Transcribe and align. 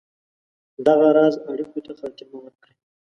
دغه 0.85 1.07
راز 1.17 1.35
اړېکو 1.51 1.79
ته 1.85 1.91
خاتمه 1.99 2.37
ورکړي. 2.41 2.75